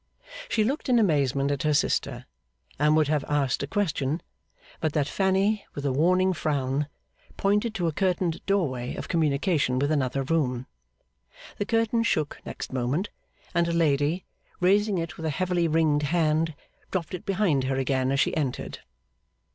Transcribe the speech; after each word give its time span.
She 0.49 0.63
looked 0.63 0.89
in 0.89 0.97
amazement 0.97 1.51
at 1.51 1.61
her 1.61 1.75
sister 1.75 2.25
and 2.79 2.95
would 2.95 3.07
have 3.07 3.23
asked 3.25 3.61
a 3.61 3.67
question, 3.67 4.23
but 4.79 4.93
that 4.93 5.07
Fanny 5.07 5.63
with 5.75 5.85
a 5.85 5.91
warning 5.91 6.33
frown 6.33 6.87
pointed 7.37 7.75
to 7.75 7.85
a 7.85 7.91
curtained 7.91 8.43
doorway 8.47 8.95
of 8.95 9.07
communication 9.07 9.77
with 9.77 9.91
another 9.91 10.23
room. 10.23 10.65
The 11.57 11.65
curtain 11.67 12.01
shook 12.01 12.39
next 12.47 12.73
moment, 12.73 13.11
and 13.53 13.67
a 13.67 13.73
lady, 13.73 14.25
raising 14.59 14.97
it 14.97 15.17
with 15.17 15.25
a 15.27 15.29
heavily 15.29 15.67
ringed 15.67 16.01
hand, 16.01 16.55
dropped 16.89 17.13
it 17.13 17.23
behind 17.23 17.65
her 17.65 17.75
again 17.75 18.11
as 18.11 18.19
she 18.19 18.35
entered. 18.35 18.79